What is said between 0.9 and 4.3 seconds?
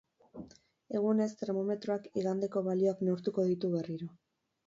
Egunez termometroak igandeko balioak neurtuko ditu berriro.